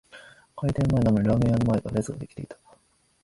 [0.57, 2.57] 開店前なのにラーメン屋の前では列が出来ていた